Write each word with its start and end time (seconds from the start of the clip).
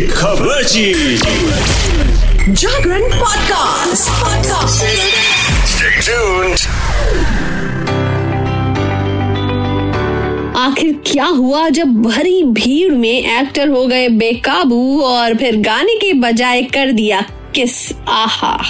खबर 0.00 0.62
जागरण 2.48 3.02
podcast 3.02 4.10
podcast 4.10 4.84
आखिर 10.56 11.00
क्या 11.06 11.24
हुआ 11.24 11.68
जब 11.68 11.86
भरी 12.02 12.42
भीड़ 12.42 12.92
में 12.92 13.40
एक्टर 13.40 13.68
हो 13.68 13.86
गए 13.86 14.08
बेकाबू 14.08 15.00
और 15.00 15.34
फिर 15.34 15.56
गाने 15.56 15.96
के 15.96 16.12
बजाय 16.12 16.62
कर 16.62 16.92
दिया 16.92 17.20
किस 17.54 17.92
आहा 18.08 18.62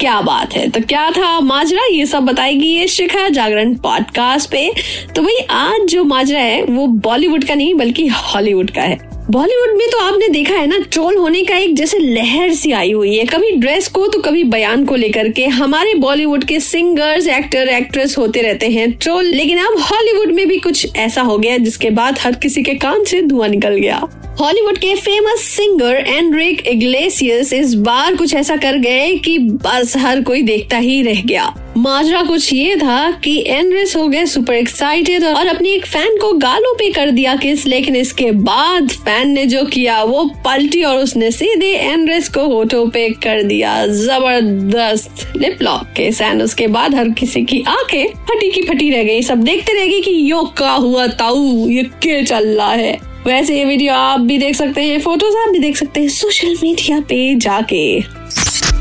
क्या 0.00 0.20
बात 0.20 0.52
है। 0.54 0.70
तो 0.70 0.80
क्या 0.80 1.10
था 1.10 1.40
माजरा? 1.40 1.86
ये 1.92 2.06
सब 2.06 2.22
बताएगी 2.22 2.66
ये 2.66 2.86
शिखा 2.86 3.28
जागरण 3.28 3.74
पॉडकास्ट 3.74 4.50
पे। 4.50 4.72
तो 5.16 5.22
भाई 5.22 5.46
आज 5.50 5.88
जो 5.88 6.04
माजरा 6.04 6.40
है 6.40 6.64
वो 6.64 6.86
बॉलीवुड 6.86 7.44
का 7.44 7.54
नहीं 7.54 7.74
बल्कि 7.74 8.06
हॉलीवुड 8.06 8.70
का 8.70 8.80
है। 8.80 9.17
बॉलीवुड 9.30 9.76
में 9.78 9.86
तो 9.88 9.98
आपने 9.98 10.28
देखा 10.28 10.54
है 10.54 10.66
ना, 10.66 10.76
ट्रोल 10.92 11.16
होने 11.16 11.42
का 11.44 11.56
एक 11.56 11.74
जैसे 11.76 11.98
लहर 11.98 12.52
सी 12.54 12.70
आई 12.72 12.92
हुई 12.92 13.16
है। 13.16 13.24
कभी 13.24 13.50
ड्रेस 13.50 13.88
को 13.88 14.06
तो 14.06 14.20
कभी 14.22 14.44
बयान 14.44 14.84
को 14.84 14.96
लेकर 14.96 15.28
के 15.28 15.46
हमारे 15.46 15.94
बॉलीवुड 15.94 16.44
के 16.44 16.60
सिंगर्स, 16.60 17.26
एक्टर, 17.28 17.68
एक्ट्रेस 17.68 18.16
होते 18.18 18.42
रहते 18.42 18.68
हैं 18.68 18.90
ट्रोल। 18.92 19.24
लेकिन 19.24 19.58
अब 19.58 19.78
हॉलीवुड 19.80 20.32
में 20.32 20.46
भी 20.48 20.58
कुछ 20.58 20.96
ऐसा 20.96 21.22
हो 21.22 21.38
गया 21.38 21.58
जिसके 21.58 21.90
बाद 21.90 22.18
हर 22.18 22.34
किसी 22.34 22.62
के 22.62 22.74
कान 22.76 23.04
से 23.04 23.22
धुआँ 23.22 23.48
निकल 23.48 23.76
गया। 23.76 24.02
हॉलीवुड 24.40 24.78
के 24.78 24.94
फ़ेमस 24.94 25.40
सिंगर 25.46 26.04
एंड्रिक 26.08 26.66
इग्लेसियस 26.66 27.52
इस 27.52 27.74
बार 27.74 28.16
कुछ 28.16 28.34
ऐसा 28.34 28.56
कर 28.56 28.78
गए 28.78 29.14
कि 29.14 29.38
बस 29.38 29.96
हर 29.96 30.22
कोई 30.22 30.42
देखता 30.42 30.78
ही 30.78 31.02
रह 31.02 31.22
गया। 31.22 31.54
माजरा 31.78 32.22
कुछ 32.22 32.52
ये 32.52 32.76
था 32.76 33.10
कि 33.10 33.44
एनरिस 33.46 33.94
हो 33.96 34.06
गए 34.08 34.24
सुपर 34.26 34.54
एक्साइटेड 34.54 35.24
और 35.24 35.46
अपनी 35.46 35.68
एक 35.68 35.86
फ़ैन 35.86 36.16
को 36.16 36.32
गालों 36.32 36.74
पे 36.74 36.90
कर 36.92 37.10
दिया 37.10 37.34
किस, 37.36 37.66
लेकिन 37.66 37.96
इसके 37.96 38.30
बाद 38.32 38.90
फ़ैन 38.90 39.30
ने 39.30 39.46
जो 39.46 39.64
किया, 39.64 40.02
वो 40.02 40.24
पलटी 40.44 40.82
और 40.82 40.96
उसने 40.96 41.30
सीधे 41.30 41.70
एनरिस 41.74 42.28
को 42.28 42.46
होठों 42.46 42.88
पे 42.88 43.08
कर 43.10 43.42
दिया। 43.42 43.86
ज़बरदस्त 43.86 45.36
लिप 45.36 45.62
लॉक 45.62 45.94
के 45.96 46.10
एंड 46.24 46.42
उसके 46.42 46.66
बाद 46.66 46.94
हर 46.94 47.08
किसी 47.08 47.44
की 47.44 47.62
आँखें 47.68 48.06
फटी 48.28 48.50
की 48.50 48.62
फटी 48.62 48.90
रह 48.90 49.02
गई। 49.02 49.22
सब 49.22 49.38
देखते 49.38 49.72
रह 49.72 49.86
गए 49.86 50.00
कि 50.00 50.30
यो 50.30 50.42
क्या 50.58 50.72
हुआ, 50.72 51.06
ताऊ, 51.06 51.68
ये 51.68 51.82
क्या 51.82 52.22
चल 52.22 52.48
रहा 52.48 52.72
है? 52.72 52.98
वैसे 53.26 53.58
ये 53.58 53.64
वीडियो 53.64 53.94
आप 53.94 54.20
भी 54.20 54.38
देख 54.38 54.54
सकते 54.56 54.82
हैं 54.82 55.00
फ़ोटोज़ 55.00 55.36
आप 55.36 55.48
भी 55.48 55.58
देख 55.58 55.76
सकते 55.76 56.00
हैं 56.00 56.08
सोशल 56.08 56.56
मीडिया 56.62 57.00
पे 57.00 57.34
जाके। 57.34 58.17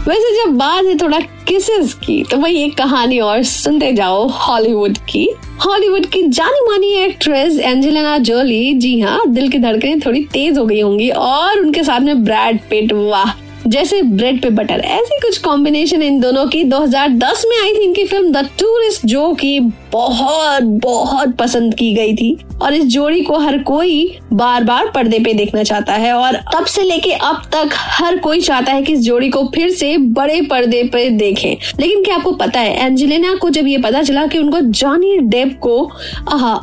वैसे 0.08 0.31
जब 0.36 0.52
बात 0.58 0.86
है 0.86 0.95
थोड़ा 0.97 1.19
किसेस 1.47 1.94
की 1.94 2.22
तो 2.23 2.38
वही 2.38 2.63
एक 2.63 2.75
कहानी 2.77 3.19
और 3.19 3.41
सुनते 3.44 3.91
जाओ 3.94 4.27
हॉलीवुड 4.27 4.97
की। 5.09 5.27
हॉलीवुड 5.66 6.05
की 6.05 6.22
जानी 6.27 6.59
मानी 6.67 6.91
एक्ट्रेस 6.95 7.59
एंजेलिना 7.59 8.17
जोली 8.19 8.73
जी 8.73 9.00
हाँ 9.00 9.19
दिल 9.28 9.50
की 9.52 9.59
धड़कनें 9.59 10.00
थोड़ी 10.00 10.23
तेज 10.33 10.58
हो 10.58 10.66
गई 10.66 10.80
होंगी 10.81 11.09
और 11.09 11.59
उनके 11.59 11.83
साथ 11.83 12.00
में 12.00 12.23
ब्रैड 12.23 12.59
पिट 12.69 12.94
वाह। 12.94 13.31
जैसे 13.67 14.01
ब्रेड 14.03 14.41
पे 14.41 14.49
बटर। 14.49 14.79
ऐसी 14.79 15.19
कुछ 15.21 15.37
कॉम्बिनेशन 15.37 16.01
इन 16.01 16.19
दोनों 16.19 16.45
की 16.47 16.63
2010 16.63 17.43
में 17.49 17.57
आई 17.57 17.73
थी 17.73 17.83
इनकी 17.83 18.05
फ़िल्म 18.05 18.31
द 18.31 18.45
टूरिस्ट 18.59 19.05
जो 19.05 19.33
कि 19.33 19.59
बहुत 19.91 20.63
बहुत 20.83 21.35
पसंद 21.35 21.73
की 21.73 21.93
गई 21.93 22.13
थी। 22.15 22.38
और 22.61 22.73
इस 22.73 22.85
जोड़ी 22.85 23.21
को 23.21 23.38
हर 23.38 23.57
कोई 23.63 24.19
बार 24.33 24.63
बार 24.63 24.91
पर्दे 24.95 25.19
पे 25.19 25.33
देखना 25.33 25.63
चाहता 25.63 25.93
है 25.93 26.13
और 26.13 26.35
तब 26.53 26.65
से 26.65 26.83
लेके 26.83 27.11
अब 27.11 27.41
तक 27.53 27.69
हर 27.73 28.17
कोई 28.17 28.41
चाहता 28.41 28.71
है 28.71 28.81
कि 28.83 28.93
इस 28.93 28.99
जोड़ी 28.99 29.29
को 29.29 29.43
फिर 29.55 29.69
से 29.71 29.97
बड़े 29.97 30.41
पर्दे 30.41 30.83
पे 30.83 31.09
देखें। 31.09 31.55
लेकिन 31.79 32.03
क्या 32.03 32.15
आपको 32.15 32.31
पता 32.31 32.59
है 32.59 32.85
एंजेलिना 32.85 33.35
को 33.35 33.49
जब 33.49 33.67
ये 33.67 33.77
पता 33.77 34.01
चला 34.01 34.25
कि 34.27 34.38
उनको 34.38 34.61
जॉनी 34.61 35.17
डेप 35.19 35.57
को 35.61 35.79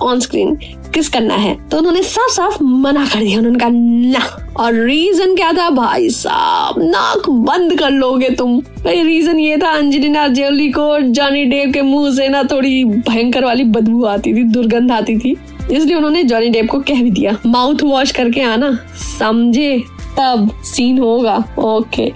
ऑन 0.02 0.20
स्क्रीन 0.20 0.56
किस 0.95 1.09
करना 1.09 1.34
है 1.34 1.56
तो 1.69 1.78
उन्होंने 1.78 2.03
साफ़ 2.03 2.33
साफ़ 2.33 2.62
मना 2.62 3.05
कर 3.06 3.20
दिया। 3.20 3.39
उन्होंने 3.39 3.59
कहा, 3.59 3.69
ना। 3.73 4.53
और 4.56 4.75
रीजन 4.75 5.34
क्या 5.37 5.53
था? 5.53 5.70
भाई 5.70 6.09
साहब, 6.11 6.75
नाक 6.78 7.28
बंद 7.28 7.78
कर 7.78 7.91
लोगे 7.91 8.31
तुम। 8.31 8.61
भाई 8.61 9.03
रीजन 9.03 9.39
ये 9.39 9.56
था, 9.59 9.69
अंजलिना 9.69 10.27
जोली 10.28 10.69
को 10.69 11.00
जॉनी 11.00 11.44
डेव 11.44 11.72
के 11.72 11.82
मुँह 11.82 12.15
से 12.15 12.28
ना 12.28 12.43
थोड़ी 12.43 12.84
भयंकर 12.84 13.44
वाली 13.44 13.65
बदबू 13.65 14.05
आती 14.05 14.34
थी, 14.34 14.43
दुर्गंध 14.43 14.93
आती 14.93 15.16
थी। 15.19 15.37
इसलिए 15.72 15.97
उन्होंने 15.97 16.22
जॉनी 16.25 16.49
डेव 16.49 16.66
को 16.66 16.78
कह 16.81 17.03
भी 17.03 17.11
दिया। 17.11 17.37
माउथ 17.47 17.82
वॉश 17.84 18.11
करके 18.11 18.41
आना, 18.41 18.78
समझे? 19.19 19.82
तब 20.19 20.50
सीन 20.65 20.99
होगा। 20.99 21.43
ओके 21.59 22.12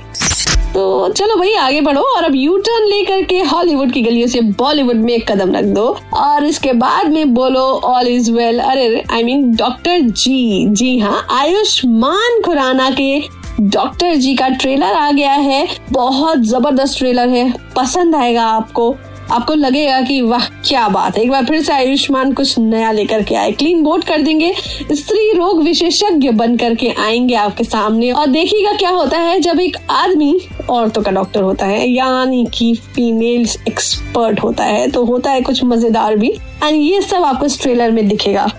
तो 0.74 1.08
चलो 1.08 1.36
भाई, 1.36 1.52
आगे 1.54 1.80
बढ़ो 1.80 2.02
और 2.16 2.24
अब 2.24 2.34
यू 2.34 2.56
टर्न 2.56 2.86
लेकर 2.88 3.22
के 3.22 3.38
हॉलीवुड 3.42 3.92
की 3.92 4.02
गलियों 4.02 4.26
से 4.28 4.40
बॉलीवुड 4.58 4.96
में 4.96 5.12
एक 5.14 5.30
कदम 5.30 5.54
रख 5.54 5.64
दो 5.74 5.86
और 6.14 6.44
इसके 6.44 6.72
बाद 6.72 7.08
में 7.12 7.34
बोलो 7.34 7.62
ऑल 7.84 8.08
इज़ 8.08 8.30
वेल 8.32 8.58
अरे 8.58 9.02
आई 9.12 9.22
मीन 9.22 9.50
डॉक्टर 9.56 10.00
जी 10.00 10.66
जी 10.70 10.98
हाँ 10.98 11.26
आयुष्मान 11.32 12.40
खुराना 12.42 12.90
के 12.90 13.20
डॉक्टर 13.60 14.14
जी 14.14 14.34
का 14.34 14.48
ट्रेलर 14.48 14.92
आ 14.94 15.10
गया 15.12 15.32
है। 15.32 15.66
बहुत 15.92 16.38
ज़बरदस्त 16.38 16.98
ट्रेलर 16.98 17.28
है, 17.28 17.52
पसंद 17.76 18.14
आएगा 18.16 18.42
आपको। 18.42 18.94
आपको 19.30 19.54
लगेगा 19.54 20.00
कि 20.00 20.20
वाह, 20.20 20.44
क्या 20.68 20.88
बात 20.88 21.16
है। 21.16 21.22
एक 21.22 21.30
बार 21.30 21.44
फिर 21.44 21.62
से 21.62 21.72
आयुष्मान 21.72 22.32
कुछ 22.32 22.58
नया 22.58 22.92
लेकर 22.92 23.22
के 23.22 23.34
आए। 23.34 23.50
क्लीन 23.52 23.82
बोर्ड 23.82 24.04
कर 24.04 24.22
देंगे। 24.22 24.52
स्त्री 24.92 25.32
रोग 25.32 25.62
विशेषज्ञ 25.62 26.30
बन 26.30 26.56
करके 26.56 26.88
आएँगे 27.00 27.34
आपके 27.34 27.64
सामने। 27.64 28.10
और 28.10 28.26
देखिएगा 28.26 28.72
क्या 28.72 28.90
होता 28.90 29.18
है, 29.18 29.38
जब 29.40 29.60
एक 29.60 29.76
आदमी, 29.90 30.40
औरतों 30.70 31.02
का 31.02 31.10
डॉक्टर 31.10 31.42
होता 31.42 31.66
है, 31.66 31.88
यानी 31.90 32.46
कि 32.54 32.74
फीमेल 32.94 33.48
एक्सपर्ट 33.68 34.40
होता 34.40 34.64
है 34.64 34.90
तो 34.90 35.04
होता 35.04 35.30
है 35.30 35.40
कुछ 35.40 35.64
मज़ेदार 35.64 36.16
भी। 36.16 36.30
एंड 36.64 36.76
ये 36.76 37.02
सब 37.02 37.24
आपको 37.24 37.46
इस 37.46 37.60
ट्रेलर 37.60 37.90
में 37.90 38.08
दिखेगा। 38.08 38.50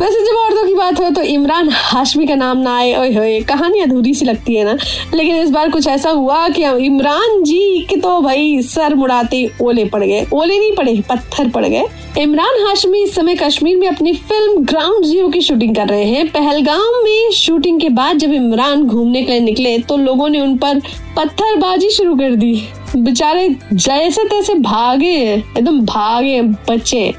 वैसे 0.00 0.20
जब 0.24 0.36
औरतों 0.36 0.64
की 0.66 0.74
बात 0.74 1.00
हो 1.00 1.08
तो 1.10 1.22
इमरान 1.22 1.68
हाशमी 1.72 2.26
का 2.26 2.34
नाम 2.34 2.58
ना 2.58 2.76
आए, 2.76 2.94
ओए 2.94 3.12
होए, 3.14 3.40
कहानी 3.40 3.80
अधूरी 3.80 4.14
सी 4.14 4.24
लगती 4.24 4.54
है 4.54 4.64
ना। 4.64 4.76
लेकिन 5.14 5.36
इस 5.36 5.50
बार 5.50 5.70
कुछ 5.70 5.86
ऐसा 5.88 6.10
हुआ 6.10 6.48
कि 6.48 6.62
इमरान 6.86 7.42
जी 7.44 7.86
के 7.90 7.96
तो 7.96 8.20
भाई 8.20 8.60
सर 8.62 8.94
मुड़ाते 8.94 9.48
ओले 9.62 9.84
पड़ 9.84 10.02
गए, 10.04 10.26
ओले 10.32 10.58
नहीं 10.58 10.72
पड़े, 10.76 10.94
पत्थर 11.10 11.48
पड़ 11.50 11.64
गए। 11.66 11.84
इमरान 12.18 12.66
हाशमी 12.66 13.02
इस 13.02 13.14
समय 13.14 13.34
कश्मीर 13.34 13.76
में 13.76 13.88
अपनी 13.88 14.12
फ़िल्म 14.12 14.64
ग्राउंड 14.64 15.04
ज़ीरो 15.04 15.28
की 15.28 15.40
शूटिंग 15.40 15.74
कर 15.76 15.88
रहे 15.88 16.04
हैं। 16.04 16.26
पहलगाम 16.28 17.02
में 17.04 17.30
शूटिंग 17.34 17.80
के 17.80 17.88
बाद 17.90 18.18
जब 18.18 18.32
इमरान 18.32 18.86
घूमने 18.86 19.22
के 19.22 19.32
लिए 19.32 19.40
निकले 19.40 19.78
तो 19.78 19.96
लोगों 19.96 20.28
ने 20.28 20.40
उन 20.40 20.56
पर 20.58 20.80
पत्थरबाजी 21.16 21.90
शुरू 21.90 22.16
कर 22.16 22.34
दी। 22.34 22.54
बेचारे 22.96 23.48
जैसे 23.72 24.24
तैसे 24.24 24.54
भागे 24.54 25.16
एकदम 25.26 25.80
भागे 25.86 26.40
बच्चे 26.42 27.12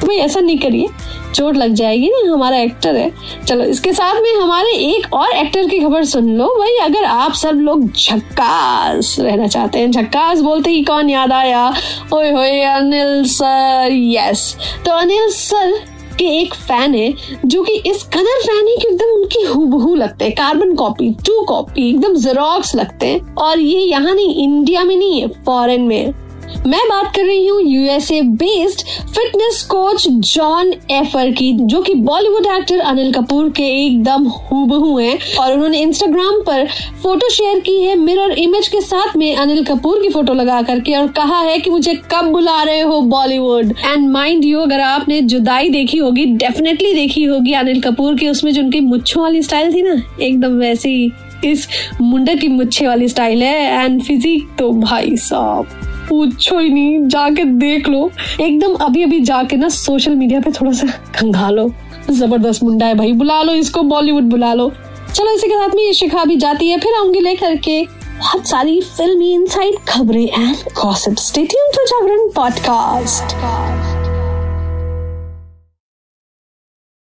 तो 0.00 0.06
भाई 0.06 0.16
ऐसा 0.16 0.40
नहीं 0.40 0.58
करिए। 0.58 0.88
चोट 1.34 1.56
लग 1.56 1.72
जाएगी 1.72 2.08
ना, 2.08 2.32
हमारा 2.32 2.56
एक्टर 2.56 2.96
है। 2.96 3.12
चलो, 3.46 3.64
इसके 3.64 3.92
साथ 3.92 4.14
में 4.14 4.32
हमारे 4.34 4.70
एक 4.70 5.12
और 5.14 5.30
एक्टर 5.30 5.68
की 5.68 5.78
खबर 5.80 6.04
सुन 6.04 6.28
लो। 6.28 6.46
भाई, 6.58 6.76
अगर 6.82 7.04
आप 7.04 7.32
सब 7.32 7.60
लोग 7.60 7.86
झक्कास 7.92 9.16
रहना 9.20 9.46
चाहते 9.46 9.78
हैं, 9.78 9.90
झक्कास 9.90 10.40
बोलते 10.40 10.70
ही 10.70 10.82
कौन 10.84 11.10
याद 11.10 11.32
आया? 11.32 11.72
ओए 12.14 12.30
होए, 12.30 12.60
अनिल 12.60 13.24
सर 13.24 13.88
यस 13.92 14.56
तो 14.86 14.92
अनिल 14.92 15.28
सर 15.30 15.72
के 16.18 16.24
एक 16.40 16.54
फ़ैन 16.54 16.94
है, 16.94 17.12
जो 17.44 17.62
कि 17.62 17.72
इस 17.86 18.02
कदर 18.02 18.40
फ़ैन 18.42 18.66
है 18.68 18.76
कि 18.76 18.88
एकदम 18.88 19.12
उनकी 19.12 19.42
हूबहू 19.42 19.94
लगते 19.94 20.24
हैं। 20.24 20.34
कार्बन 20.34 20.74
कॉपी 20.74 21.10
टू 21.26 21.42
कॉपी 21.42 21.88
एकदम 21.90 22.16
जेरोक्स 22.16 22.74
लगते 22.74 23.06
हैं। 23.06 23.34
और 23.34 23.60
ये 23.60 23.78
यहाँ 23.80 24.14
नहीं 24.14 24.34
इंडिया 24.44 24.84
में 24.84 24.96
नहीं 24.96 25.20
है 25.20 25.28
फॉरेन 25.46 25.82
में। 25.82 26.12
मैं 26.66 26.80
बात 26.88 27.14
कर 27.16 27.24
रही 27.24 27.46
हूँ 27.46 27.60
USA 27.62 28.20
based 28.22 28.80
fitness 29.08 29.62
coach 29.70 30.06
John 30.08 30.72
Effer 30.90 31.30
की, 31.30 31.52
जो 31.52 31.80
कि 31.82 31.94
बॉलीवुड 31.94 32.46
एक्टर 32.48 32.80
अनिल 32.80 33.12
कपूर 33.12 33.48
के 33.50 33.66
एकदम 33.76 34.26
हूबहू 34.50 34.96
हैं 34.98 35.18
और 35.40 35.52
उन्होंने 35.52 35.80
इंस्टाग्राम 35.80 36.40
पर 36.46 36.66
फ़ोटो 37.02 37.28
शेयर 37.30 37.60
की 37.60 37.76
है 37.82 37.94
मिरर 37.96 38.32
इमेज 38.38 38.68
के 38.68 38.80
साथ 38.80 39.16
में 39.16 39.34
अनिल 39.36 39.64
कपूर 39.64 40.02
की 40.02 40.08
फ़ोटो 40.08 40.34
लगा 40.34 40.60
करके 40.62 40.94
और 40.96 41.08
कहा 41.12 41.40
है 41.40 41.58
कि 41.58 41.70
मुझे 41.70 41.94
कब 42.12 42.30
बुला 42.32 42.62
रहे 42.62 42.80
हो 42.80 43.00
बॉलीवुड 43.02 43.72
एंड 43.86 44.08
माइंड 44.08 44.44
यू 44.44 44.60
अगर 44.60 44.80
आपने 44.80 45.20
जुदाई 45.22 45.68
देखी 45.68 45.98
होगी 45.98 46.24
डेफिनेटली 46.26 46.94
देखी 46.94 47.24
होगी 47.24 47.52
अनिल 47.54 47.80
कपूर 47.80 48.18
की, 48.18 48.28
उसमें 48.28 48.52
जो 48.52 48.62
उनकी 48.62 48.80
मुच्छों 48.80 49.22
वाली 49.22 49.42
स्टाइल 49.42 49.74
थी 49.74 49.82
ना, 49.82 50.02
एकदम 50.22 50.58
वैसी 50.58 51.12
इस 51.44 51.68
मुंडा 52.00 52.34
की 52.34 52.48
मुच्छे 52.48 52.86
वाली 52.86 53.08
स्टाइल 53.08 53.42
है। 53.42 53.84
एंड 53.84 54.02
फिजिक 54.02 54.48
तो 54.58 54.70
भाई 54.72 55.16
साहब। 55.18 55.66
पूछो 56.10 56.58
ही 56.58 56.70
नहीं, 56.70 57.08
जाके 57.08 57.44
देख 57.44 57.88
लो। 57.88 58.10
एकदम 58.40 58.74
अभी 58.84 59.02
अभी 59.02 59.20
जाके 59.20 59.56
ना 59.56 59.68
सोशल 59.68 60.14
मीडिया 60.14 60.40
पे 60.40 60.50
थोड़ा 60.50 60.72
सा 60.72 60.86
खंगालो। 61.16 61.70
ज़बरदस्त 62.10 62.62
मुंडा 62.62 62.86
है 62.86 62.94
भाई, 62.94 63.12
बुला 63.12 63.42
लो 63.42 63.52
इसको 63.54 63.82
बॉलीवुड 63.82 64.24
बुला 64.24 64.52
लो। 64.54 64.70
चलो 65.14 65.34
इसी 65.34 65.48
के 65.48 65.54
साथ 65.54 65.74
में 65.74 65.82
ये 65.82 65.92
शिखा 65.92 66.24
भी 66.24 66.36
जाती 66.36 66.68
है, 66.68 66.78
फिर 66.78 66.94
आऊँगी 66.94 67.20
लेकर 67.20 67.56
के। 67.56 67.82
बहुत 68.18 68.46
सारी 68.46 68.80
फिल्मी 68.96 69.32
इनसाइड 69.32 69.76
खबरें 69.88 70.24
and 70.24 70.56
gossip 70.82 71.16
stadium 71.18 71.72
to 71.76 71.84
Jagran 71.84 72.28
podcast 72.36 73.34